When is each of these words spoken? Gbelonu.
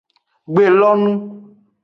Gbelonu. 0.53 1.13